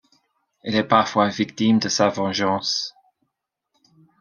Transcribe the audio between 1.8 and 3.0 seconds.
sa vengeance.